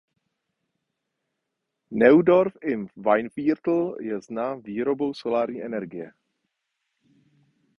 [1.91, 6.11] Neudorf im Weinviertel je znám výrobou solární energie.